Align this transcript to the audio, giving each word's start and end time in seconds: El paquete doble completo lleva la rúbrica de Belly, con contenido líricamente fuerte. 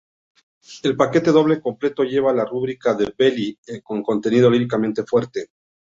El 0.81 0.95
paquete 1.01 1.29
doble 1.35 1.61
completo 1.61 2.01
lleva 2.03 2.33
la 2.33 2.43
rúbrica 2.43 2.95
de 2.95 3.13
Belly, 3.15 3.59
con 3.83 4.01
contenido 4.01 4.49
líricamente 4.49 5.03
fuerte. 5.03 5.51